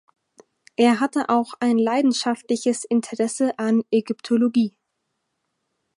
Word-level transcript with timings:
Er 0.77 0.99
hatte 0.99 1.29
auch 1.29 1.53
ein 1.59 1.77
leidenschaftliches 1.77 2.85
Interesse 2.85 3.59
an 3.59 3.83
Ägyptologie. 3.91 4.73